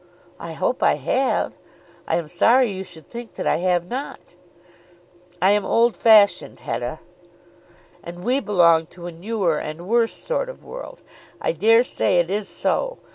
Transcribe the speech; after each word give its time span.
"I 0.39 0.53
hope 0.53 0.81
I 0.81 0.95
have. 0.95 1.59
I 2.07 2.15
am 2.15 2.27
sorry 2.27 2.71
you 2.71 2.83
should 2.83 3.05
think 3.05 3.35
that 3.35 3.45
I 3.45 3.57
have 3.57 3.87
not." 3.87 4.19
"I 5.39 5.51
am 5.51 5.63
old 5.63 5.95
fashioned, 5.95 6.61
Hetta." 6.61 6.99
"And 8.03 8.23
we 8.23 8.39
belong 8.39 8.87
to 8.87 9.05
a 9.05 9.11
newer 9.11 9.59
and 9.59 9.87
worse 9.87 10.13
sort 10.15 10.49
of 10.49 10.63
world. 10.65 11.03
I 11.39 11.51
dare 11.51 11.83
say 11.83 12.19
it 12.19 12.31
is 12.31 12.47
so. 12.49 12.97